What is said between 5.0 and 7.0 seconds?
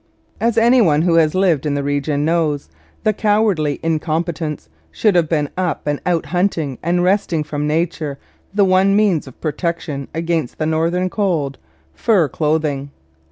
have been up and out hunting